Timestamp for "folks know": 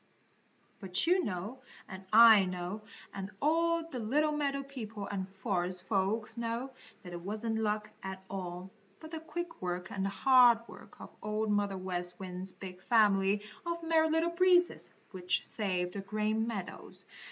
5.83-6.71